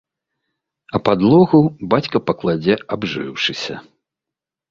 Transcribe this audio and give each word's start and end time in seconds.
А 0.95 1.01
падлогу 1.07 1.59
бацька 1.91 2.17
пакладзе 2.29 2.79
абжыўшыся. 2.97 3.75